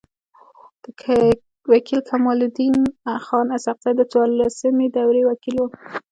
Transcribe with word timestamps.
و 1.69 1.71
کيل 1.87 2.01
کمال 2.09 2.39
الدین 2.45 2.75
خان 3.25 3.47
اسحق 3.55 3.77
زی 3.83 3.91
د 3.97 4.01
څوارلسمي 4.11 4.87
دوری 4.95 5.23
وکيل 5.25 5.55
وو. 5.59 5.67